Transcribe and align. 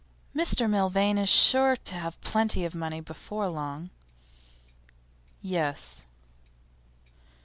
'Mr 0.35 0.67
Milvain 0.67 1.19
is 1.19 1.29
sure 1.29 1.75
to 1.75 1.93
have 1.93 2.19
plenty 2.21 2.65
of 2.65 2.73
money 2.73 2.99
before 3.01 3.47
long.' 3.49 3.91
'Yes. 5.43 6.01